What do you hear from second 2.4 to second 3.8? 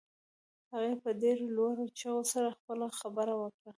خپله خبره وکړه.